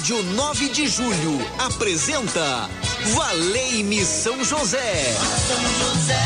Rádio 0.00 0.22
9 0.22 0.68
de 0.70 0.86
Julho 0.88 1.46
apresenta 1.58 2.70
Valei-me 3.14 4.02
São 4.02 4.42
José. 4.42 5.14
São 5.46 5.94
José. 5.94 6.18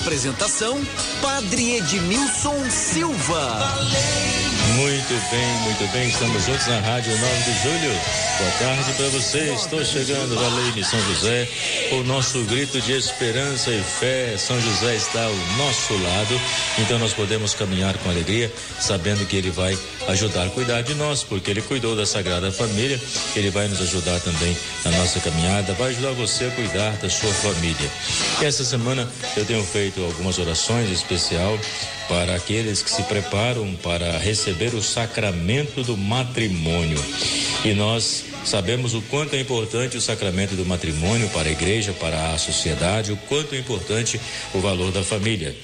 Apresentação 0.00 0.80
Padre 1.20 1.76
Edmilson 1.76 2.70
Silva. 2.70 3.58
Valei 3.58 4.61
muito 4.72 5.30
bem, 5.30 5.46
muito 5.64 5.92
bem. 5.92 6.08
Estamos 6.08 6.44
juntos 6.44 6.66
na 6.66 6.80
Rádio 6.80 7.16
9 7.16 7.36
de 7.42 7.62
Julho. 7.62 8.00
Boa 8.38 8.50
tarde 8.58 8.92
para 8.94 9.08
você. 9.08 9.52
Estou 9.54 9.84
chegando, 9.84 10.34
Valei 10.34 10.84
São 10.84 11.00
José, 11.00 11.48
o 11.92 12.04
nosso 12.04 12.42
grito 12.44 12.80
de 12.80 12.92
esperança 12.92 13.70
e 13.70 13.82
fé. 13.82 14.36
São 14.38 14.60
José 14.60 14.96
está 14.96 15.24
ao 15.24 15.34
nosso 15.58 15.94
lado, 15.94 16.40
então 16.78 16.98
nós 16.98 17.12
podemos 17.12 17.54
caminhar 17.54 17.96
com 17.98 18.10
alegria, 18.10 18.52
sabendo 18.80 19.26
que 19.26 19.36
Ele 19.36 19.50
vai 19.50 19.76
ajudar 20.08 20.46
a 20.46 20.50
cuidar 20.50 20.82
de 20.82 20.94
nós, 20.94 21.22
porque 21.22 21.50
Ele 21.50 21.62
cuidou 21.62 21.94
da 21.94 22.06
Sagrada 22.06 22.50
Família. 22.50 23.00
Ele 23.36 23.50
vai 23.50 23.68
nos 23.68 23.80
ajudar 23.80 24.20
também 24.20 24.56
na 24.84 24.90
nossa 24.92 25.20
caminhada, 25.20 25.74
vai 25.74 25.90
ajudar 25.90 26.12
você 26.12 26.46
a 26.46 26.50
cuidar 26.50 26.90
da 26.96 27.10
sua 27.10 27.32
família. 27.32 27.90
Essa 28.40 28.64
semana 28.64 29.08
eu 29.36 29.44
tenho 29.44 29.64
feito 29.64 30.02
algumas 30.02 30.38
orações 30.38 30.90
especial 30.90 31.58
para 32.12 32.34
aqueles 32.34 32.82
que 32.82 32.90
se 32.90 33.02
preparam 33.04 33.74
para 33.76 34.18
receber 34.18 34.74
o 34.74 34.82
sacramento 34.82 35.82
do 35.82 35.96
matrimônio. 35.96 37.02
E 37.64 37.72
nós 37.72 38.24
sabemos 38.44 38.92
o 38.92 39.00
quanto 39.00 39.34
é 39.34 39.40
importante 39.40 39.96
o 39.96 40.00
sacramento 40.00 40.54
do 40.54 40.66
matrimônio 40.66 41.26
para 41.30 41.48
a 41.48 41.52
igreja, 41.52 41.94
para 41.94 42.34
a 42.34 42.38
sociedade, 42.38 43.12
o 43.12 43.16
quanto 43.16 43.54
é 43.54 43.58
importante 43.58 44.20
o 44.52 44.60
valor 44.60 44.92
da 44.92 45.02
família. 45.02 45.56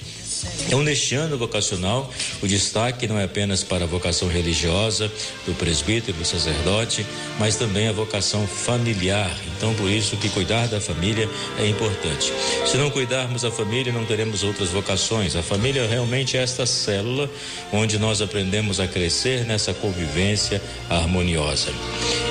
Então, 0.65 0.83
neste 0.83 1.15
ano 1.15 1.37
vocacional, 1.37 2.11
o 2.41 2.47
destaque 2.47 3.07
não 3.07 3.19
é 3.19 3.23
apenas 3.23 3.63
para 3.63 3.83
a 3.83 3.87
vocação 3.87 4.27
religiosa 4.27 5.11
do 5.45 5.53
presbítero, 5.53 6.17
do 6.17 6.25
sacerdote, 6.25 7.05
mas 7.37 7.55
também 7.55 7.87
a 7.87 7.91
vocação 7.91 8.47
familiar. 8.47 9.35
Então, 9.57 9.73
por 9.73 9.89
isso 9.89 10.15
que 10.17 10.29
cuidar 10.29 10.67
da 10.67 10.79
família 10.79 11.29
é 11.57 11.67
importante. 11.67 12.31
Se 12.65 12.77
não 12.77 12.89
cuidarmos 12.89 13.41
da 13.41 13.51
família, 13.51 13.91
não 13.91 14.05
teremos 14.05 14.43
outras 14.43 14.69
vocações. 14.69 15.35
A 15.35 15.43
família 15.43 15.87
realmente 15.87 16.37
é 16.37 16.41
esta 16.41 16.65
célula 16.65 17.29
onde 17.71 17.97
nós 17.97 18.21
aprendemos 18.21 18.79
a 18.79 18.87
crescer 18.87 19.45
nessa 19.45 19.73
convivência 19.73 20.61
harmoniosa. 20.89 21.71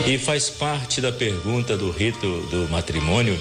E 0.07 0.17
faz 0.19 0.49
parte 0.49 1.01
da 1.01 1.13
pergunta 1.13 1.77
do 1.77 1.91
rito 1.91 2.41
do 2.51 2.69
matrimônio 2.71 3.39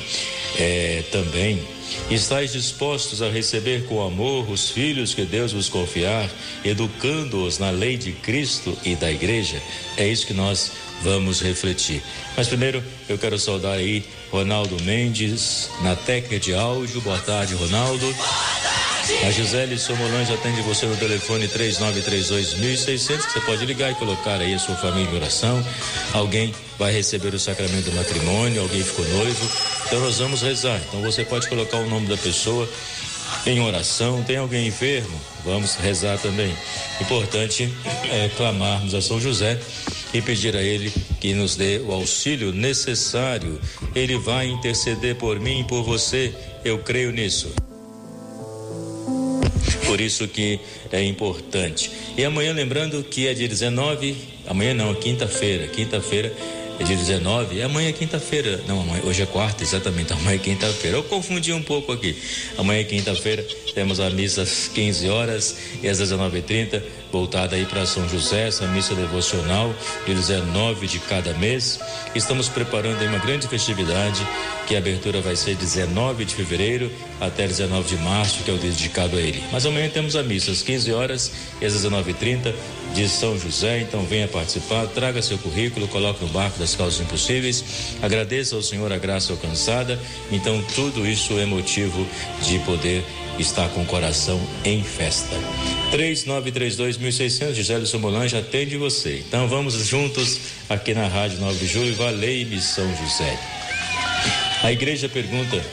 é, 0.58 1.04
também 1.12 1.77
Estais 2.10 2.54
dispostos 2.54 3.22
a 3.22 3.30
receber 3.30 3.86
com 3.86 4.02
amor 4.02 4.50
os 4.50 4.70
filhos 4.70 5.14
que 5.14 5.24
Deus 5.24 5.54
vos 5.54 5.70
confiar, 5.70 6.30
educando-os 6.64 7.60
na 7.60 7.70
lei 7.70 7.98
de 7.98 8.12
Cristo 8.12 8.78
e 8.84 8.96
da 8.96 9.12
igreja? 9.12 9.62
É 9.98 10.08
isso 10.08 10.26
que 10.26 10.34
nós 10.34 10.72
vamos 11.02 11.42
refletir. 11.42 12.02
Mas 12.36 12.48
primeiro 12.48 12.84
eu 13.08 13.18
quero 13.18 13.38
saudar 13.38 13.74
aí 13.74 14.04
Ronaldo 14.32 14.82
Mendes 14.84 15.70
na 15.82 15.96
técnica 15.96 16.40
de 16.40 16.54
áudio. 16.54 17.02
Boa 17.02 17.20
tarde, 17.20 17.54
Ronaldo. 17.56 18.06
A 19.26 19.32
Gisele 19.32 19.78
Somolange 19.80 20.34
atende 20.34 20.62
você 20.62 20.86
no 20.86 20.96
telefone 20.98 21.48
3932.600, 21.48 23.26
que 23.26 23.34
você 23.34 23.40
pode 23.42 23.66
ligar 23.66 23.92
e 23.92 23.96
colocar 23.96 24.42
aí 24.42 24.54
a 24.54 24.60
sua 24.60 24.76
família 24.76 25.10
em 25.10 25.16
oração. 25.16 25.66
Alguém 26.14 26.54
vai 26.78 26.92
receber 26.92 27.34
o 27.34 27.40
sacramento 27.40 27.90
do 27.90 27.96
matrimônio, 27.96 28.62
alguém 28.62 28.84
ficou 28.84 29.08
noivo. 29.08 29.50
Então 29.86 30.02
nós 30.02 30.18
vamos 30.18 30.42
rezar. 30.42 30.82
Então 30.88 31.02
você 31.02 31.24
pode 31.24 31.48
colocar 31.48 31.78
o 31.78 31.90
nome 31.90 32.08
da 32.08 32.18
pessoa 32.18 32.68
em 33.46 33.62
oração. 33.62 34.24
Tem 34.24 34.38
alguém 34.38 34.68
enfermo? 34.68 35.20
Vamos 35.46 35.76
rezar 35.76 36.18
também. 36.18 36.54
Importante 37.00 37.70
é 38.12 38.30
clamarmos 38.36 38.94
a 38.94 39.02
São 39.02 39.22
José 39.22 39.58
e 40.14 40.22
pedir 40.22 40.56
a 40.56 40.62
Ele 40.62 40.92
que 41.22 41.34
nos 41.34 41.56
dê 41.56 41.80
o 41.80 41.94
auxílio 41.94 42.52
necessário. 42.52 43.60
Ele 43.96 44.18
vai 44.18 44.48
interceder 44.48 45.16
por 45.16 45.40
mim 45.40 45.62
e 45.62 45.64
por 45.64 45.84
você. 45.84 46.34
Eu 46.66 46.80
creio 46.80 47.12
nisso. 47.12 47.67
Por 49.88 50.02
isso 50.02 50.28
que 50.28 50.60
é 50.92 51.02
importante. 51.02 51.90
E 52.18 52.26
amanhã, 52.26 52.54
lembrando 52.54 53.02
que 53.04 53.26
é 53.26 53.34
dia 53.34 53.48
19, 53.48 54.16
amanhã 54.46 54.74
não, 54.74 54.94
quinta-feira. 54.94 55.68
Quinta-feira 55.68 56.34
é 56.80 56.84
dia 56.84 56.96
19, 56.96 57.60
é 57.60 57.64
amanhã 57.64 57.90
é 57.90 57.92
quinta-feira. 57.92 58.62
Não, 58.68 58.82
amanhã, 58.82 59.02
hoje 59.04 59.24
é 59.24 59.26
quarta, 59.26 59.64
exatamente, 59.64 60.14
amanhã 60.14 60.36
é 60.36 60.38
quinta-feira. 60.38 60.98
Eu 60.98 61.04
confundi 61.04 61.52
um 61.52 61.62
pouco 61.62 61.92
aqui. 61.92 62.16
Amanhã 62.58 62.82
é 62.82 62.84
quinta-feira, 62.84 63.46
temos 63.74 64.00
a 64.00 64.10
missa 64.10 64.44
às 64.44 64.68
15 64.68 65.10
horas 65.10 65.58
e 65.82 65.88
às 65.88 66.00
19h30, 66.00 66.82
voltada 67.12 67.56
aí 67.56 67.66
para 67.66 67.86
São 67.86 68.08
José, 68.08 68.48
essa 68.48 68.68
missa 68.68 68.94
devocional, 68.94 69.74
dia 70.06 70.16
19 70.16 70.88
de 70.88 71.00
cada 71.00 71.34
mês. 71.34 71.80
Estamos 72.14 72.48
preparando 72.48 73.02
aí 73.02 73.08
uma 73.08 73.20
grande 73.20 73.48
festividade, 73.48 74.26
que 74.68 74.76
a 74.76 74.80
abertura 74.80 75.22
vai 75.22 75.36
ser 75.36 75.56
19 75.56 76.26
de 76.26 76.36
fevereiro 76.36 76.92
até 77.20 77.48
19 77.48 77.96
de 77.96 78.02
março, 78.04 78.44
que 78.44 78.52
é 78.52 78.54
o 78.54 78.58
dedicado 78.58 79.18
a 79.18 79.20
ele. 79.20 79.44
Mas 79.52 79.66
amanhã 79.66 79.90
temos 79.90 80.16
a 80.16 80.24
missa 80.24 80.52
às 80.52 80.62
15 80.62 80.92
horas 80.92 81.32
e 81.62 81.66
às 81.66 81.74
19h30 81.74 82.54
de 82.94 83.08
São 83.08 83.38
José, 83.38 83.82
então 83.82 84.04
venha 84.06 84.28
participar, 84.28 84.88
traga 84.88 85.22
seu 85.22 85.38
currículo, 85.38 85.88
coloque 85.88 86.24
no 86.24 86.30
barco 86.32 86.58
das 86.60 86.76
causas 86.76 87.00
impossíveis, 87.00 87.64
agradeça 88.02 88.56
ao 88.56 88.62
Senhor 88.62 88.92
a 88.92 88.98
graça 88.98 89.32
alcançada, 89.32 90.00
então 90.32 90.64
tudo 90.76 91.06
isso 91.06 91.38
é 91.38 91.46
motivo 91.46 92.08
de 92.42 92.60
poder 92.60 93.04
estar 93.40 93.70
com 93.70 93.82
o 93.82 93.86
coração 93.86 94.42
em 94.66 94.84
festa. 94.84 95.36
3932.600, 95.92 97.54
Gisele 97.54 97.86
Somolange 97.86 98.36
atende 98.36 98.78
você. 98.78 99.24
Então 99.28 99.48
vamos 99.48 99.74
juntos 99.74 100.40
aqui 100.70 100.94
na 100.94 101.08
Rádio 101.08 101.40
9 101.40 101.60
de 101.60 101.68
Julho, 101.68 101.96
Valei-me 101.96 102.60
São 102.60 102.88
José. 102.98 103.40
A 104.64 104.72
igreja 104.72 105.08
pergunta 105.08 105.64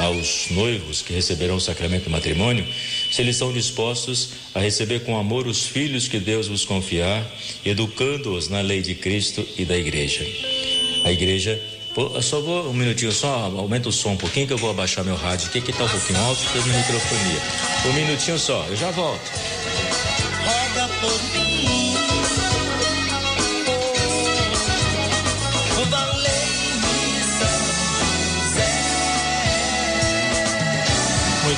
aos 0.00 0.50
noivos 0.50 1.02
que 1.02 1.12
receberão 1.12 1.56
o 1.56 1.60
sacramento 1.60 2.04
do 2.04 2.10
matrimônio 2.10 2.66
se 3.10 3.20
eles 3.20 3.36
estão 3.36 3.52
dispostos 3.52 4.30
a 4.54 4.60
receber 4.60 5.00
com 5.00 5.18
amor 5.18 5.46
os 5.46 5.66
filhos 5.66 6.08
que 6.08 6.18
Deus 6.18 6.48
vos 6.48 6.64
confiar, 6.64 7.24
educando-os 7.64 8.48
na 8.48 8.60
lei 8.60 8.80
de 8.80 8.94
Cristo 8.94 9.46
e 9.58 9.64
da 9.64 9.76
igreja. 9.76 10.26
A 11.04 11.12
igreja 11.12 11.60
Pô, 11.94 12.22
só 12.22 12.40
vou 12.40 12.70
um 12.70 12.72
minutinho, 12.72 13.10
só 13.10 13.50
aumenta 13.56 13.88
o 13.88 13.92
som 13.92 14.10
um 14.10 14.16
pouquinho 14.16 14.46
que 14.46 14.52
eu 14.52 14.58
vou 14.58 14.70
abaixar 14.70 15.04
meu 15.04 15.16
rádio 15.16 15.48
aqui 15.48 15.60
que 15.60 15.72
tá 15.72 15.84
um 15.84 15.88
pouquinho 15.88 16.20
alto 16.20 16.40
da 16.44 16.62
minha 16.62 16.78
microfonia. 16.78 17.40
Um 17.84 17.92
minutinho 17.92 18.38
só, 18.38 18.64
eu 18.68 18.76
já 18.76 18.92
volto. 18.92 19.59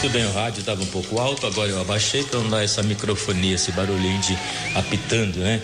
Muito 0.03 0.15
bem, 0.15 0.27
o 0.27 0.33
rádio 0.33 0.59
estava 0.59 0.83
um 0.83 0.87
pouco 0.87 1.21
alto, 1.21 1.47
agora 1.47 1.71
eu 1.71 1.81
abaixei 1.81 2.25
para 2.25 2.41
não 2.41 2.51
dar 2.51 2.65
essa 2.65 2.83
microfonia, 2.83 3.55
esse 3.55 3.71
barulhinho 3.71 4.21
de 4.21 4.37
apitando, 4.75 5.39
né? 5.39 5.63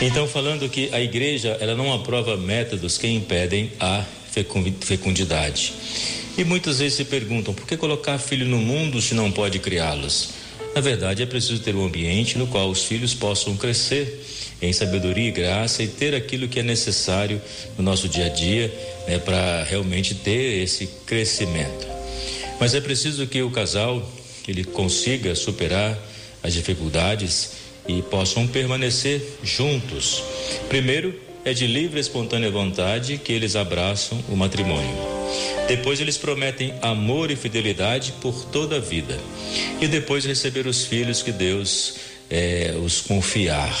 Então, 0.00 0.26
falando 0.26 0.68
que 0.68 0.92
a 0.92 1.00
igreja, 1.00 1.56
ela 1.60 1.76
não 1.76 1.92
aprova 1.92 2.36
métodos 2.36 2.98
que 2.98 3.06
impedem 3.06 3.70
a 3.78 4.04
fecundidade. 4.80 5.74
E 6.36 6.42
muitas 6.42 6.80
vezes 6.80 6.94
se 6.94 7.04
perguntam, 7.04 7.54
por 7.54 7.64
que 7.64 7.76
colocar 7.76 8.18
filho 8.18 8.44
no 8.46 8.58
mundo 8.58 9.00
se 9.00 9.14
não 9.14 9.30
pode 9.30 9.60
criá-los? 9.60 10.30
Na 10.74 10.80
verdade, 10.80 11.22
é 11.22 11.26
preciso 11.26 11.62
ter 11.62 11.76
um 11.76 11.86
ambiente 11.86 12.36
no 12.36 12.48
qual 12.48 12.68
os 12.68 12.82
filhos 12.82 13.14
possam 13.14 13.56
crescer 13.56 14.26
em 14.60 14.72
sabedoria 14.72 15.28
e 15.28 15.30
graça 15.30 15.84
e 15.84 15.86
ter 15.86 16.16
aquilo 16.16 16.48
que 16.48 16.58
é 16.58 16.64
necessário 16.64 17.40
no 17.78 17.84
nosso 17.84 18.08
dia 18.08 18.26
a 18.26 18.28
dia 18.28 18.74
né, 19.06 19.20
para 19.20 19.62
realmente 19.62 20.16
ter 20.16 20.64
esse 20.64 20.88
crescimento. 21.06 22.01
Mas 22.62 22.74
é 22.74 22.80
preciso 22.80 23.26
que 23.26 23.42
o 23.42 23.50
casal 23.50 24.08
ele 24.46 24.62
consiga 24.62 25.34
superar 25.34 25.98
as 26.44 26.54
dificuldades 26.54 27.54
e 27.88 28.00
possam 28.02 28.46
permanecer 28.46 29.20
juntos. 29.42 30.22
Primeiro, 30.68 31.12
é 31.44 31.52
de 31.52 31.66
livre 31.66 31.98
e 31.98 32.00
espontânea 32.00 32.52
vontade 32.52 33.18
que 33.18 33.32
eles 33.32 33.56
abraçam 33.56 34.16
o 34.28 34.36
matrimônio. 34.36 34.96
Depois 35.66 36.00
eles 36.00 36.16
prometem 36.16 36.72
amor 36.80 37.32
e 37.32 37.36
fidelidade 37.36 38.14
por 38.20 38.44
toda 38.44 38.76
a 38.76 38.78
vida. 38.78 39.18
E 39.80 39.88
depois 39.88 40.24
receber 40.24 40.68
os 40.68 40.84
filhos 40.84 41.20
que 41.20 41.32
Deus 41.32 41.96
é, 42.30 42.76
os 42.80 43.00
confiar, 43.00 43.76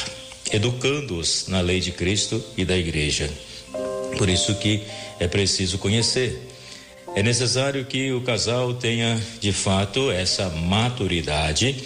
educando-os 0.52 1.46
na 1.46 1.60
lei 1.60 1.78
de 1.78 1.92
Cristo 1.92 2.42
e 2.56 2.64
da 2.64 2.76
igreja. 2.76 3.30
Por 4.18 4.28
isso 4.28 4.56
que 4.56 4.82
é 5.20 5.28
preciso 5.28 5.78
conhecer 5.78 6.48
é 7.14 7.22
necessário 7.22 7.84
que 7.84 8.12
o 8.12 8.22
casal 8.22 8.72
tenha 8.74 9.20
de 9.40 9.52
fato 9.52 10.10
essa 10.10 10.48
maturidade 10.48 11.76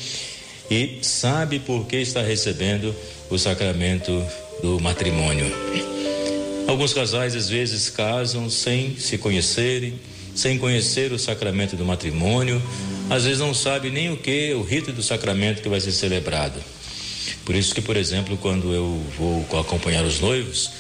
e 0.71 0.99
sabe 1.03 1.59
por 1.59 1.87
que 1.87 1.97
está 1.97 2.23
recebendo 2.23 2.95
o 3.29 3.39
sacramento 3.39 4.25
do 4.63 4.81
matrimônio. 4.81 5.47
Alguns 6.69 6.93
casais 6.93 7.35
às 7.35 7.49
vezes 7.49 7.91
casam 7.91 8.49
sem 8.51 8.97
se 8.97 9.19
conhecerem, 9.19 9.99
sem 10.35 10.59
conhecer 10.59 11.13
o 11.13 11.19
sacramento 11.19 11.77
do 11.77 11.85
matrimônio, 11.85 12.63
às 13.09 13.25
vezes 13.25 13.39
não 13.39 13.55
sabe 13.55 13.91
nem 13.91 14.13
o 14.13 14.17
que, 14.17 14.53
o 14.55 14.63
rito 14.63 14.93
do 14.93 15.03
sacramento 15.03 15.63
que 15.63 15.69
vai 15.69 15.81
ser 15.81 15.93
celebrado. 15.93 16.61
Por 17.45 17.55
isso 17.55 17.75
que, 17.75 17.81
por 17.81 17.97
exemplo, 17.97 18.37
quando 18.37 18.73
eu 18.73 19.01
vou 19.17 19.61
acompanhar 19.61 20.05
os 20.05 20.21
noivos, 20.21 20.71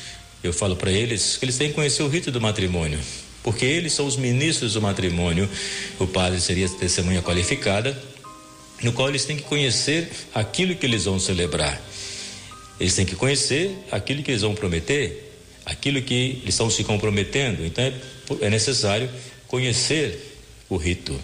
eu 0.42 0.52
falo 0.52 0.76
para 0.76 0.90
eles 0.90 1.36
que 1.36 1.44
eles 1.44 1.56
têm 1.56 1.68
que 1.68 1.74
conhecer 1.74 2.02
o 2.02 2.08
rito 2.08 2.30
do 2.30 2.40
matrimônio, 2.40 2.98
porque 3.46 3.64
eles 3.64 3.92
são 3.92 4.08
os 4.08 4.16
ministros 4.16 4.72
do 4.72 4.82
matrimônio. 4.82 5.48
O 6.00 6.06
padre 6.08 6.40
seria 6.40 6.68
testemunha 6.68 7.22
qualificada, 7.22 7.96
no 8.82 8.92
qual 8.92 9.08
eles 9.08 9.24
têm 9.24 9.36
que 9.36 9.44
conhecer 9.44 10.10
aquilo 10.34 10.74
que 10.74 10.84
eles 10.84 11.04
vão 11.04 11.20
celebrar. 11.20 11.80
Eles 12.80 12.96
têm 12.96 13.06
que 13.06 13.14
conhecer 13.14 13.70
aquilo 13.92 14.20
que 14.24 14.32
eles 14.32 14.42
vão 14.42 14.52
prometer, 14.52 15.32
aquilo 15.64 16.02
que 16.02 16.40
eles 16.42 16.48
estão 16.48 16.68
se 16.68 16.82
comprometendo. 16.82 17.64
Então 17.64 17.84
é, 17.84 17.94
é 18.40 18.50
necessário 18.50 19.08
conhecer 19.46 20.40
o 20.68 20.76
rito 20.76 21.16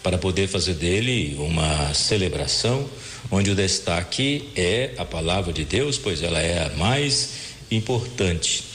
para 0.00 0.16
poder 0.16 0.46
fazer 0.46 0.74
dele 0.74 1.34
uma 1.40 1.92
celebração 1.92 2.88
onde 3.32 3.50
o 3.50 3.54
destaque 3.56 4.48
é 4.54 4.92
a 4.96 5.04
palavra 5.04 5.52
de 5.52 5.64
Deus, 5.64 5.98
pois 5.98 6.22
ela 6.22 6.38
é 6.38 6.66
a 6.66 6.68
mais 6.76 7.30
importante. 7.68 8.67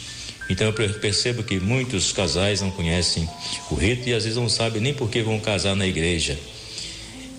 Então 0.50 0.68
eu 0.68 0.74
percebo 0.74 1.44
que 1.44 1.60
muitos 1.60 2.12
casais 2.12 2.62
não 2.62 2.70
conhecem 2.72 3.28
o 3.72 3.76
rito 3.76 4.10
e 4.10 4.14
às 4.14 4.24
vezes 4.24 4.38
não 4.38 4.50
sabem 4.50 4.82
nem 4.82 4.94
por 4.94 5.10
que 5.10 5.22
vão 5.22 5.40
casar 5.40 5.76
na 5.76 5.88
igreja. 5.88 6.38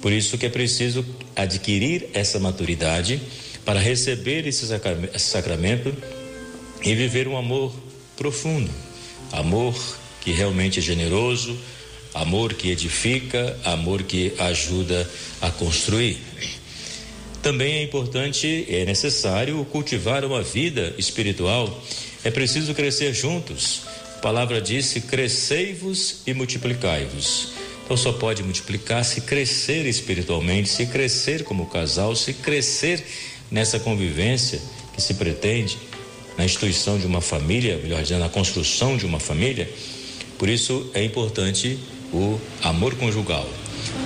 Por 0.00 0.12
isso 0.12 0.36
que 0.36 0.46
é 0.46 0.48
preciso 0.48 1.04
adquirir 1.34 2.08
essa 2.12 2.38
maturidade 2.38 3.20
para 3.64 3.80
receber 3.80 4.46
esse 4.46 4.66
sacramento 5.18 5.94
e 6.82 6.94
viver 6.94 7.26
um 7.26 7.36
amor 7.36 7.74
profundo, 8.16 8.70
amor 9.32 9.74
que 10.20 10.32
realmente 10.32 10.78
é 10.78 10.82
generoso, 10.82 11.58
amor 12.12 12.54
que 12.54 12.70
edifica, 12.70 13.58
amor 13.64 14.02
que 14.02 14.32
ajuda 14.38 15.08
a 15.40 15.50
construir. 15.50 16.18
Também 17.42 17.74
é 17.74 17.82
importante, 17.82 18.64
é 18.68 18.84
necessário 18.84 19.62
cultivar 19.66 20.24
uma 20.24 20.42
vida 20.42 20.94
espiritual. 20.96 21.82
É 22.24 22.30
preciso 22.30 22.74
crescer 22.74 23.12
juntos. 23.12 23.82
A 24.16 24.18
palavra 24.20 24.60
disse: 24.60 25.02
crescei-vos 25.02 26.22
e 26.26 26.32
multiplicai-vos. 26.32 27.52
Então 27.84 27.96
só 27.98 28.12
pode 28.12 28.42
multiplicar 28.42 29.04
se 29.04 29.20
crescer 29.20 29.84
espiritualmente, 29.84 30.70
se 30.70 30.86
crescer 30.86 31.44
como 31.44 31.66
casal, 31.66 32.16
se 32.16 32.32
crescer 32.32 33.04
nessa 33.50 33.78
convivência 33.78 34.60
que 34.94 35.02
se 35.02 35.14
pretende 35.14 35.76
na 36.38 36.46
instituição 36.46 36.98
de 36.98 37.06
uma 37.06 37.20
família, 37.20 37.76
melhor 37.76 38.02
dizendo, 38.02 38.20
na 38.20 38.28
construção 38.30 38.96
de 38.96 39.04
uma 39.04 39.20
família. 39.20 39.70
Por 40.38 40.48
isso 40.48 40.90
é 40.94 41.04
importante 41.04 41.78
o 42.10 42.40
amor 42.62 42.94
conjugal. 42.94 43.46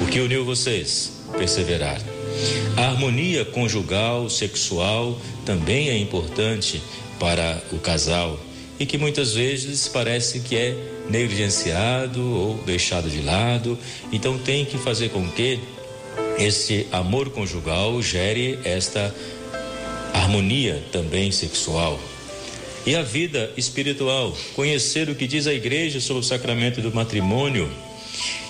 O 0.02 0.06
que 0.06 0.18
uniu 0.18 0.44
vocês? 0.44 1.12
Perseverar. 1.38 2.00
A 2.76 2.88
harmonia 2.88 3.44
conjugal, 3.44 4.28
sexual, 4.28 5.20
também 5.44 5.88
é 5.88 5.96
importante 5.96 6.82
para 7.18 7.62
o 7.72 7.78
casal 7.78 8.38
e 8.78 8.86
que 8.86 8.96
muitas 8.96 9.34
vezes 9.34 9.88
parece 9.88 10.40
que 10.40 10.56
é 10.56 10.76
negligenciado 11.10 12.22
ou 12.22 12.58
deixado 12.64 13.10
de 13.10 13.22
lado. 13.22 13.78
Então 14.12 14.38
tem 14.38 14.64
que 14.64 14.78
fazer 14.78 15.10
com 15.10 15.28
que 15.28 15.58
esse 16.38 16.86
amor 16.92 17.30
conjugal 17.30 18.00
gere 18.00 18.58
esta 18.64 19.14
harmonia 20.14 20.82
também 20.92 21.32
sexual. 21.32 21.98
E 22.86 22.94
a 22.94 23.02
vida 23.02 23.52
espiritual, 23.56 24.36
conhecer 24.54 25.10
o 25.10 25.14
que 25.14 25.26
diz 25.26 25.46
a 25.46 25.52
igreja 25.52 26.00
sobre 26.00 26.22
o 26.22 26.26
sacramento 26.26 26.80
do 26.80 26.94
matrimônio 26.94 27.68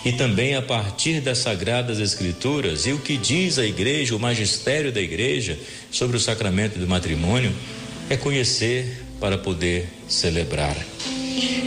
e 0.05 0.13
também 0.13 0.55
a 0.55 0.63
partir 0.63 1.21
das 1.21 1.39
sagradas 1.39 1.99
escrituras 1.99 2.87
e 2.87 2.93
o 2.93 2.99
que 2.99 3.17
diz 3.17 3.59
a 3.59 3.67
igreja, 3.67 4.15
o 4.15 4.21
magistério 4.21 4.93
da 4.93 5.01
igreja 5.01 5.59
sobre 5.91 6.17
o 6.17 6.21
sacramento 6.21 6.79
do 6.79 6.87
matrimônio, 6.87 7.53
é 8.11 8.17
conhecer 8.17 9.05
para 9.21 9.37
poder 9.37 9.89
celebrar. 10.09 10.77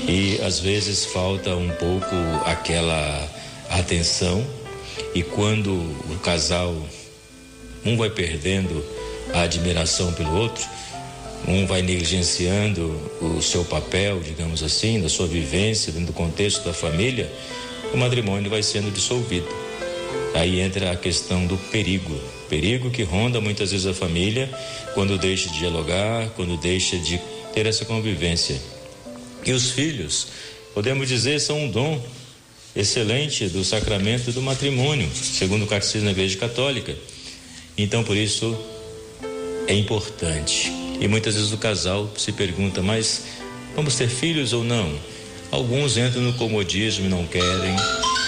E 0.07 0.39
às 0.43 0.59
vezes 0.59 1.05
falta 1.05 1.55
um 1.55 1.69
pouco 1.69 2.15
aquela 2.45 3.29
atenção 3.69 4.45
e 5.13 5.23
quando 5.23 5.71
o 5.71 6.19
casal 6.23 6.75
um 7.85 7.97
vai 7.97 8.09
perdendo 8.09 8.83
a 9.33 9.41
admiração 9.41 10.11
pelo 10.13 10.35
outro, 10.35 10.63
um 11.47 11.65
vai 11.65 11.81
negligenciando 11.81 12.89
o 13.21 13.41
seu 13.41 13.63
papel, 13.65 14.19
digamos 14.19 14.61
assim, 14.61 15.01
da 15.01 15.09
sua 15.09 15.27
vivência 15.27 15.91
dentro 15.91 16.07
do 16.07 16.13
contexto 16.13 16.63
da 16.63 16.73
família, 16.73 17.31
o 17.93 17.97
matrimônio 17.97 18.49
vai 18.49 18.61
sendo 18.61 18.91
dissolvido. 18.91 19.47
Aí 20.33 20.61
entra 20.61 20.91
a 20.91 20.95
questão 20.95 21.45
do 21.45 21.57
perigo, 21.57 22.17
perigo 22.49 22.89
que 22.89 23.03
ronda 23.03 23.41
muitas 23.41 23.71
vezes 23.71 23.85
a 23.85 23.93
família 23.93 24.49
quando 24.93 25.17
deixa 25.17 25.49
de 25.49 25.59
dialogar, 25.59 26.29
quando 26.35 26.57
deixa 26.57 26.97
de 26.97 27.19
ter 27.53 27.65
essa 27.65 27.85
convivência. 27.85 28.59
E 29.45 29.51
os 29.51 29.71
filhos, 29.71 30.27
podemos 30.73 31.07
dizer, 31.07 31.39
são 31.39 31.59
um 31.59 31.69
dom 31.69 32.01
excelente 32.75 33.47
do 33.47 33.63
sacramento 33.63 34.31
do 34.31 34.41
matrimônio, 34.41 35.09
segundo 35.13 35.65
o 35.65 35.67
catecismo 35.67 36.05
da 36.05 36.11
Igreja 36.11 36.37
Católica. 36.37 36.95
Então, 37.77 38.03
por 38.03 38.15
isso, 38.15 38.57
é 39.67 39.73
importante. 39.73 40.71
E 40.99 41.07
muitas 41.07 41.35
vezes 41.35 41.51
o 41.51 41.57
casal 41.57 42.09
se 42.17 42.31
pergunta, 42.31 42.81
mas 42.81 43.23
vamos 43.75 43.95
ter 43.95 44.07
filhos 44.07 44.53
ou 44.53 44.63
não? 44.63 44.93
Alguns 45.51 45.97
entram 45.97 46.21
no 46.21 46.33
comodismo 46.33 47.05
e 47.05 47.09
não 47.09 47.25
querem, 47.25 47.75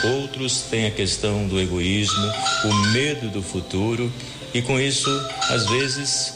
outros 0.03 0.63
têm 0.69 0.87
a 0.87 0.91
questão 0.91 1.47
do 1.47 1.59
egoísmo, 1.59 2.31
o 2.65 2.73
medo 2.91 3.29
do 3.29 3.41
futuro, 3.41 4.11
e 4.53 4.61
com 4.61 4.79
isso, 4.79 5.09
às 5.49 5.67
vezes, 5.67 6.33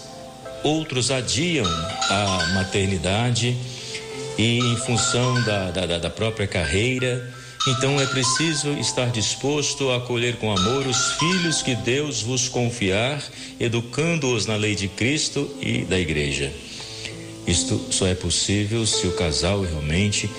outros 0.63 1.11
adiam 1.11 1.65
a 2.09 2.53
maternidade 2.53 3.55
e 4.37 4.59
em 4.59 4.77
função 4.77 5.41
da, 5.43 5.71
da, 5.71 5.97
da 5.97 6.09
própria 6.09 6.47
carreira. 6.47 7.33
Então 7.67 7.99
é 7.99 8.05
preciso 8.05 8.71
estar 8.73 9.09
disposto 9.11 9.89
a 9.89 9.97
acolher 9.97 10.37
com 10.37 10.51
amor 10.51 10.87
os 10.87 11.11
filhos 11.13 11.61
que 11.61 11.75
Deus 11.75 12.21
vos 12.21 12.47
confiar, 12.47 13.21
educando-os 13.59 14.45
na 14.45 14.55
lei 14.55 14.73
de 14.73 14.87
Cristo 14.87 15.49
e 15.61 15.83
da 15.83 15.99
Igreja. 15.99 16.51
Isto 17.45 17.79
só 17.91 18.07
é 18.07 18.15
possível 18.15 18.85
se 18.85 19.07
o 19.07 19.13
casal 19.13 19.61
realmente 19.61 20.29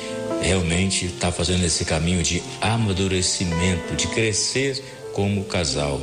realmente 0.42 1.06
está 1.06 1.30
fazendo 1.32 1.64
esse 1.64 1.84
caminho 1.84 2.22
de 2.22 2.42
amadurecimento, 2.60 3.94
de 3.94 4.06
crescer 4.08 4.82
como 5.12 5.44
casal. 5.44 6.00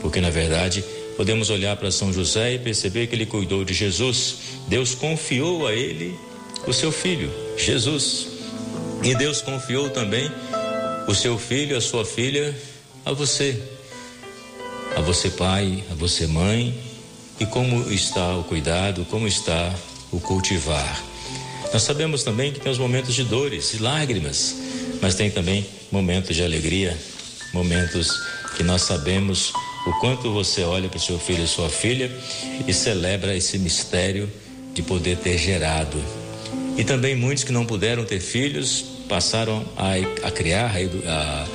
Porque 0.00 0.20
na 0.20 0.30
verdade 0.30 0.84
podemos 1.16 1.50
olhar 1.50 1.76
para 1.76 1.90
São 1.90 2.12
José 2.12 2.54
e 2.54 2.58
perceber 2.58 3.06
que 3.06 3.14
ele 3.14 3.26
cuidou 3.26 3.64
de 3.64 3.74
Jesus. 3.74 4.36
Deus 4.68 4.94
confiou 4.94 5.66
a 5.66 5.72
ele 5.72 6.14
o 6.66 6.72
seu 6.72 6.92
filho, 6.92 7.30
Jesus. 7.56 8.28
E 9.02 9.14
Deus 9.14 9.40
confiou 9.40 9.90
também 9.90 10.30
o 11.08 11.14
seu 11.14 11.36
filho, 11.38 11.76
a 11.76 11.80
sua 11.80 12.04
filha, 12.04 12.56
a 13.04 13.12
você. 13.12 13.60
A 14.96 15.00
você, 15.00 15.30
pai, 15.30 15.82
a 15.90 15.94
você, 15.94 16.26
mãe. 16.26 16.78
E 17.40 17.46
como 17.46 17.90
está 17.90 18.36
o 18.36 18.44
cuidado, 18.44 19.04
como 19.10 19.26
está 19.26 19.74
o 20.12 20.20
cultivar. 20.20 21.11
Nós 21.72 21.82
sabemos 21.82 22.22
também 22.22 22.52
que 22.52 22.60
tem 22.60 22.70
os 22.70 22.78
momentos 22.78 23.14
de 23.14 23.24
dores 23.24 23.72
e 23.72 23.78
lágrimas, 23.78 24.56
mas 25.00 25.14
tem 25.14 25.30
também 25.30 25.66
momentos 25.90 26.36
de 26.36 26.42
alegria, 26.42 26.96
momentos 27.54 28.10
que 28.56 28.62
nós 28.62 28.82
sabemos 28.82 29.52
o 29.86 29.92
quanto 29.98 30.30
você 30.30 30.62
olha 30.62 30.88
para 30.88 30.98
o 30.98 31.00
seu 31.00 31.18
filho 31.18 31.44
e 31.44 31.48
sua 31.48 31.70
filha 31.70 32.10
e 32.68 32.74
celebra 32.74 33.34
esse 33.34 33.58
mistério 33.58 34.30
de 34.74 34.82
poder 34.82 35.16
ter 35.16 35.38
gerado. 35.38 35.96
E 36.76 36.84
também 36.84 37.16
muitos 37.16 37.42
que 37.42 37.52
não 37.52 37.64
puderam 37.64 38.04
ter 38.04 38.20
filhos 38.20 38.84
passaram 39.08 39.64
a, 39.76 40.26
a 40.26 40.30
criar 40.30 40.74
a, 40.76 41.46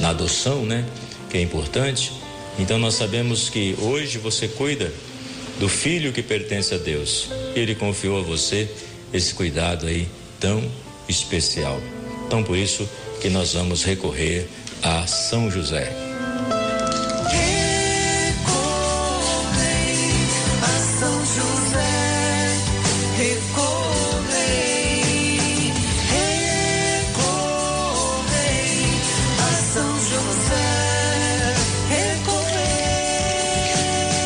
na 0.00 0.10
adoção, 0.10 0.64
né? 0.66 0.84
Que 1.30 1.38
é 1.38 1.42
importante. 1.42 2.12
Então 2.58 2.78
nós 2.78 2.94
sabemos 2.94 3.48
que 3.48 3.74
hoje 3.80 4.18
você 4.18 4.46
cuida 4.46 4.92
do 5.58 5.68
filho 5.68 6.12
que 6.12 6.22
pertence 6.22 6.74
a 6.74 6.78
Deus. 6.78 7.28
Ele 7.54 7.74
confiou 7.74 8.18
a 8.18 8.22
você 8.22 8.68
esse 9.14 9.32
cuidado 9.32 9.86
aí 9.86 10.08
tão 10.40 10.62
especial. 11.08 11.80
Então, 12.26 12.42
por 12.42 12.56
isso 12.56 12.88
que 13.22 13.30
nós 13.30 13.54
vamos 13.54 13.84
recorrer 13.84 14.48
a 14.82 15.06
São 15.06 15.50
José. 15.50 15.90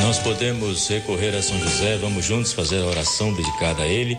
Nós 0.03 0.19
podemos 0.19 0.89
recorrer 0.89 1.37
a 1.37 1.43
São 1.43 1.59
José, 1.61 1.99
vamos 1.99 2.25
juntos 2.25 2.55
fazer 2.55 2.81
a 2.81 2.87
oração 2.87 3.33
dedicada 3.35 3.83
a 3.83 3.87
ele. 3.87 4.19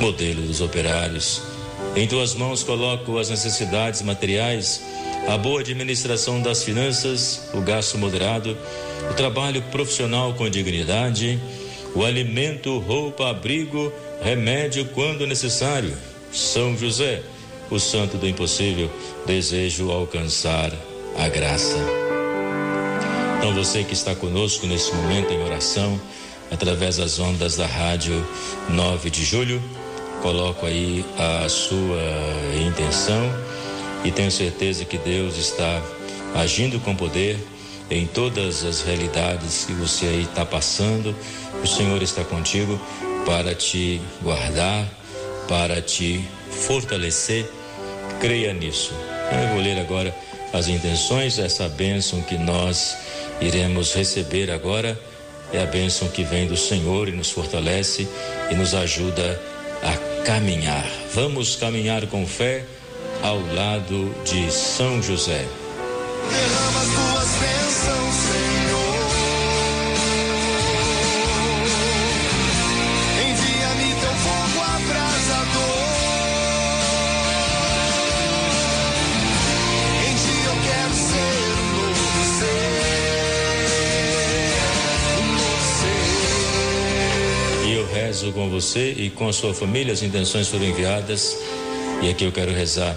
Modelo 0.00 0.42
dos 0.42 0.60
operários. 0.60 1.42
Em 1.96 2.06
tuas 2.06 2.34
mãos 2.34 2.62
coloco 2.62 3.18
as 3.18 3.30
necessidades 3.30 4.00
materiais, 4.02 4.80
a 5.26 5.36
boa 5.36 5.60
administração 5.60 6.40
das 6.40 6.62
finanças, 6.62 7.48
o 7.52 7.60
gasto 7.60 7.98
moderado, 7.98 8.56
o 9.10 9.14
trabalho 9.14 9.60
profissional 9.72 10.34
com 10.34 10.48
dignidade, 10.48 11.40
o 11.94 12.04
alimento, 12.04 12.78
roupa, 12.78 13.28
abrigo, 13.28 13.92
remédio 14.22 14.84
quando 14.94 15.26
necessário. 15.26 15.92
São 16.32 16.76
José, 16.76 17.22
o 17.68 17.80
santo 17.80 18.16
do 18.16 18.28
impossível, 18.28 18.88
desejo 19.26 19.90
alcançar 19.90 20.72
a 21.18 21.28
graça. 21.28 21.76
Então 23.38 23.52
você 23.52 23.82
que 23.82 23.94
está 23.94 24.14
conosco 24.14 24.66
nesse 24.66 24.94
momento 24.94 25.32
em 25.32 25.42
oração, 25.42 26.00
através 26.50 26.96
das 26.96 27.18
ondas 27.18 27.56
da 27.56 27.66
rádio 27.66 28.26
9 28.68 29.10
de 29.10 29.24
julho, 29.24 29.62
coloco 30.22 30.66
aí 30.66 31.04
a 31.16 31.48
sua 31.48 32.00
intenção 32.66 33.32
e 34.04 34.10
tenho 34.10 34.30
certeza 34.30 34.84
que 34.84 34.98
Deus 34.98 35.36
está 35.36 35.82
agindo 36.34 36.78
com 36.80 36.94
poder 36.94 37.38
em 37.90 38.06
todas 38.06 38.64
as 38.64 38.82
realidades 38.82 39.64
que 39.64 39.72
você 39.72 40.06
aí 40.06 40.22
está 40.22 40.44
passando. 40.44 41.14
O 41.62 41.66
Senhor 41.66 42.02
está 42.02 42.22
contigo 42.24 42.80
para 43.24 43.54
te 43.54 44.00
guardar, 44.22 44.86
para 45.48 45.80
te 45.80 46.24
fortalecer. 46.50 47.46
Creia 48.20 48.52
nisso. 48.52 48.92
Eu 49.32 49.48
vou 49.54 49.62
ler 49.62 49.78
agora 49.78 50.14
as 50.52 50.68
intenções, 50.68 51.38
essa 51.38 51.68
bênção 51.68 52.20
que 52.22 52.36
nós 52.36 52.96
iremos 53.40 53.94
receber 53.94 54.50
agora. 54.50 54.98
É 55.52 55.62
a 55.62 55.66
bênção 55.66 56.08
que 56.08 56.24
vem 56.24 56.46
do 56.46 56.56
Senhor 56.56 57.08
e 57.08 57.12
nos 57.12 57.30
fortalece 57.30 58.06
e 58.50 58.54
nos 58.54 58.74
ajuda 58.74 59.40
a 59.82 60.07
caminhar. 60.28 60.84
Vamos 61.14 61.56
caminhar 61.56 62.06
com 62.06 62.26
fé 62.26 62.62
ao 63.22 63.40
lado 63.54 64.14
de 64.26 64.52
São 64.52 65.02
José. 65.02 65.42
Derrama 66.28 66.80
tuas 66.80 67.28
bênçãos, 67.40 68.14
Senhor. 68.14 68.57
Com 88.38 88.48
você 88.48 88.92
e 88.96 89.10
com 89.10 89.28
a 89.28 89.32
sua 89.32 89.52
família. 89.52 89.92
As 89.92 90.00
intenções 90.00 90.46
foram 90.46 90.64
enviadas. 90.64 91.36
E 92.00 92.08
aqui 92.08 92.22
eu 92.24 92.30
quero 92.30 92.52
rezar. 92.52 92.96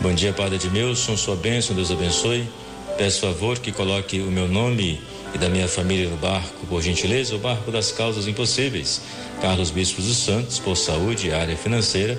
Bom 0.00 0.14
dia, 0.14 0.32
Padre 0.32 0.54
Edmilson, 0.54 1.16
sua 1.16 1.34
bênção, 1.34 1.74
Deus 1.74 1.90
abençoe. 1.90 2.48
Peço 2.96 3.22
favor 3.22 3.58
que 3.58 3.72
coloque 3.72 4.20
o 4.20 4.30
meu 4.30 4.46
nome 4.46 5.00
e 5.34 5.38
da 5.38 5.48
minha 5.48 5.66
família 5.66 6.08
no 6.08 6.16
barco, 6.16 6.66
por 6.68 6.80
gentileza, 6.82 7.34
o 7.34 7.38
barco 7.40 7.72
das 7.72 7.90
causas 7.90 8.28
impossíveis. 8.28 9.02
Carlos 9.42 9.72
Bispos 9.72 10.04
dos 10.04 10.18
Santos, 10.18 10.60
por 10.60 10.76
saúde 10.76 11.26
e 11.26 11.32
área 11.32 11.56
financeira. 11.56 12.16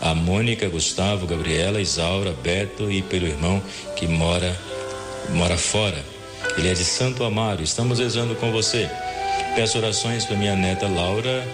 A 0.00 0.16
Mônica, 0.16 0.68
Gustavo, 0.68 1.28
Gabriela, 1.28 1.80
Isaura, 1.80 2.34
Beto 2.42 2.90
e 2.90 3.02
pelo 3.02 3.28
irmão 3.28 3.62
que 3.94 4.08
mora 4.08 4.58
mora 5.30 5.56
fora. 5.56 6.04
Ele 6.58 6.68
é 6.68 6.74
de 6.74 6.84
Santo 6.84 7.22
Amaro. 7.22 7.62
Estamos 7.62 8.00
rezando 8.00 8.34
com 8.34 8.50
você. 8.50 8.90
Peço 9.54 9.78
orações 9.78 10.24
para 10.24 10.36
minha 10.36 10.56
neta 10.56 10.88
Laura, 10.88 11.46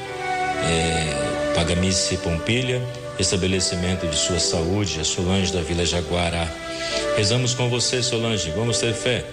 é, 0.62 1.54
Pagamice 1.54 2.16
Pompilha, 2.18 2.82
estabelecimento 3.18 4.06
de 4.06 4.16
sua 4.16 4.38
saúde, 4.38 5.00
a 5.00 5.04
Solange 5.04 5.52
da 5.52 5.60
Vila 5.60 5.84
Jaguará. 5.84 6.48
Rezamos 7.16 7.54
com 7.54 7.68
você, 7.68 8.02
Solange, 8.02 8.50
vamos 8.50 8.78
ter 8.78 8.94
fé. 8.94 9.24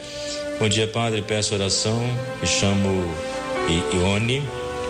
Bom 0.59 0.67
dia, 0.67 0.87
Padre, 0.87 1.21
peço 1.21 1.53
oração, 1.53 1.99
me 2.41 2.47
chamo 2.47 3.05
Ione, 3.93 4.43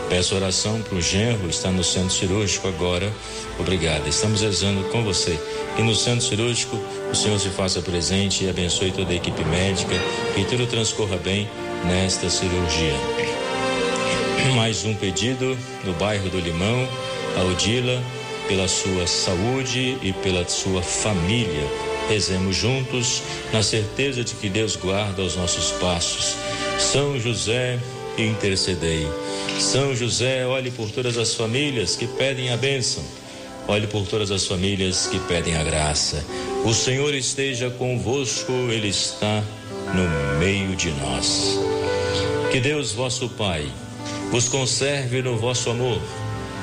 peço 0.09 0.35
oração 0.35 0.81
para 0.81 0.97
o 0.97 1.01
genro, 1.01 1.49
está 1.49 1.69
no 1.69 1.83
centro 1.83 2.11
cirúrgico 2.11 2.67
agora, 2.67 3.11
obrigada. 3.59 4.07
Estamos 4.07 4.41
rezando 4.41 4.83
com 4.89 5.03
você. 5.03 5.37
E 5.77 5.81
no 5.81 5.93
centro 5.93 6.25
cirúrgico, 6.25 6.79
o 7.11 7.15
Senhor 7.15 7.39
se 7.39 7.49
faça 7.49 7.81
presente 7.81 8.45
e 8.45 8.49
abençoe 8.49 8.91
toda 8.91 9.11
a 9.11 9.15
equipe 9.15 9.43
médica, 9.45 9.95
que 10.33 10.45
tudo 10.45 10.65
transcorra 10.67 11.17
bem 11.17 11.49
nesta 11.85 12.29
cirurgia. 12.29 13.16
Mais 14.55 14.85
um 14.85 14.93
pedido 14.93 15.57
no 15.83 15.93
bairro 15.93 16.29
do 16.29 16.39
Limão, 16.39 16.87
a 17.37 17.43
Odila, 17.43 18.01
pela 18.47 18.67
sua 18.67 19.05
saúde 19.05 19.97
e 20.01 20.13
pela 20.13 20.47
sua 20.47 20.81
família. 20.81 21.67
Rezemos 22.09 22.55
juntos, 22.55 23.21
na 23.51 23.61
certeza 23.61 24.23
de 24.23 24.33
que 24.35 24.49
Deus 24.49 24.75
guarda 24.75 25.21
os 25.21 25.35
nossos 25.35 25.71
passos. 25.73 26.35
São 26.79 27.19
José, 27.19 27.77
intercedei. 28.17 29.07
São 29.59 29.95
José, 29.95 30.45
olhe 30.45 30.71
por 30.71 30.89
todas 30.91 31.17
as 31.17 31.33
famílias 31.33 31.95
que 31.95 32.07
pedem 32.07 32.51
a 32.51 32.57
bênção. 32.57 33.03
Olhe 33.67 33.85
por 33.85 34.07
todas 34.07 34.31
as 34.31 34.45
famílias 34.45 35.07
que 35.07 35.19
pedem 35.19 35.57
a 35.57 35.63
graça. 35.63 36.23
O 36.63 36.73
Senhor 36.73 37.13
esteja 37.13 37.69
convosco, 37.69 38.51
Ele 38.51 38.87
está 38.87 39.43
no 39.93 40.39
meio 40.39 40.75
de 40.75 40.89
nós. 40.91 41.59
Que 42.49 42.61
Deus, 42.61 42.93
vosso 42.93 43.27
Pai, 43.29 43.69
vos 44.31 44.47
conserve 44.47 45.21
no 45.21 45.37
vosso 45.37 45.69
amor 45.69 46.01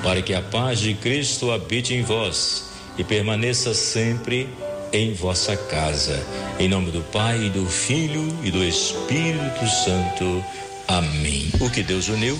para 0.02 0.20
que 0.20 0.34
a 0.34 0.42
paz 0.42 0.80
de 0.80 0.94
Cristo 0.94 1.50
habite 1.50 1.94
em 1.94 2.02
vós 2.02 2.64
e 2.98 3.04
permaneça 3.04 3.72
sempre 3.72 4.48
em 4.92 5.12
vossa 5.14 5.56
casa. 5.56 6.24
Em 6.58 6.68
nome 6.68 6.90
do 6.90 7.00
Pai, 7.00 7.50
do 7.50 7.66
Filho 7.66 8.38
e 8.44 8.50
do 8.50 8.62
Espírito 8.62 9.66
Santo. 9.84 10.44
Amém. 10.86 11.50
O 11.60 11.70
que 11.70 11.82
Deus 11.82 12.08
uniu, 12.08 12.38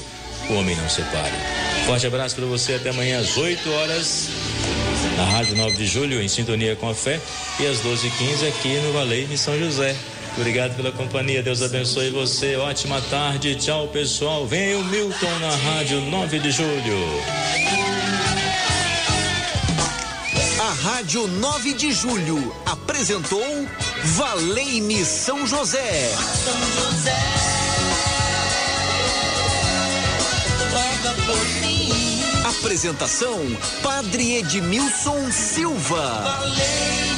o 0.50 0.54
homem 0.54 0.76
não 0.76 0.88
separe. 0.88 1.34
Forte 1.86 2.06
abraço 2.06 2.36
para 2.36 2.44
você 2.44 2.74
até 2.74 2.90
amanhã 2.90 3.18
às 3.18 3.36
8 3.36 3.70
horas 3.72 4.28
na 5.16 5.24
Rádio 5.24 5.56
9 5.56 5.76
de 5.76 5.86
Julho, 5.86 6.20
em 6.20 6.28
sintonia 6.28 6.76
com 6.76 6.88
a 6.88 6.94
fé, 6.94 7.20
e 7.60 7.66
às 7.66 7.78
12h15 7.78 8.48
aqui 8.48 8.80
no 8.80 8.92
Valeio 8.92 9.26
de 9.26 9.38
São 9.38 9.58
José. 9.58 9.94
Obrigado 10.36 10.74
pela 10.74 10.90
companhia. 10.90 11.42
Deus 11.42 11.62
abençoe 11.62 12.10
você. 12.10 12.56
Ótima 12.56 13.00
tarde. 13.02 13.54
Tchau, 13.54 13.88
pessoal. 13.88 14.46
Vem 14.46 14.74
o 14.74 14.84
Milton 14.84 15.38
na 15.40 15.54
Rádio 15.54 16.00
9 16.00 16.38
de 16.40 16.50
Julho. 16.50 16.98
A 20.60 20.72
Rádio 20.88 21.28
9 21.28 21.74
de 21.74 21.92
Julho 21.92 22.54
apresentou 22.66 23.66
Valei-me 24.02 25.04
São 25.04 25.46
José. 25.46 26.12
São 26.44 26.90
José. 26.90 27.54
Apresentação: 32.44 33.38
Padre 33.82 34.36
Edmilson 34.38 35.30
Silva. 35.30 36.22
Valei 36.22 37.13